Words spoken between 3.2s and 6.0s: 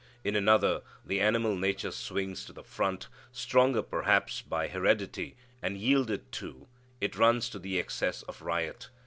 stronger perhaps by heredity, and,